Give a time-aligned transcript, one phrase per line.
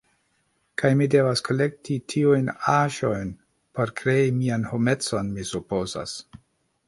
[0.81, 3.29] Kaj mi devas kolekti tiujn aĵojn
[3.79, 6.19] por krei mian homecon, mi supozas.